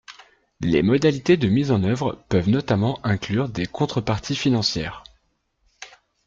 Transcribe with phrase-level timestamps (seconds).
[0.61, 5.03] »Les modalités de mise en œuvre peuvent notamment inclure des contreparties financières.